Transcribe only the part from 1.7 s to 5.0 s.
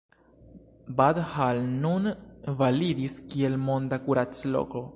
nun validis kiel „monda kuracloko“.